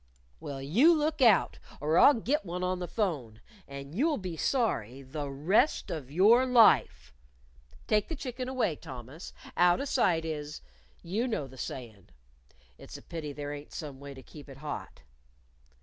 [0.39, 3.39] "Well, you look out or I'll git one on the 'phone.
[3.67, 7.13] And you'll be sorry the rest of your life....
[7.85, 9.31] Take the chicken away, Thomas.
[9.55, 10.61] 'Out of sight is'
[11.03, 12.09] you know the sayin'.
[12.79, 15.03] (It's a pity there ain't some way to keep it hot.)"